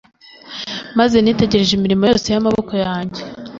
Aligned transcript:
maze 0.99 1.15
nitegereje 1.19 1.71
imirimo 1.75 2.03
yose 2.09 2.27
y’amaboko 2.33 2.73
yanjye 2.85 3.21